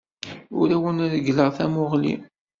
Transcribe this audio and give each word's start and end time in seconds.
Ur 0.59 0.69
awen-reggleɣ 0.75 1.49
tamuɣli. 1.57 2.15